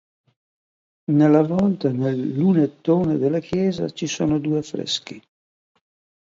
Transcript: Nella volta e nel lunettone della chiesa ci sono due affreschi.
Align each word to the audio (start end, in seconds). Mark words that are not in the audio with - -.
Nella 1.11 1.43
volta 1.43 1.89
e 1.89 1.91
nel 1.91 2.33
lunettone 2.33 3.19
della 3.19 3.37
chiesa 3.39 3.87
ci 3.91 4.07
sono 4.07 4.39
due 4.39 4.57
affreschi. 4.57 5.21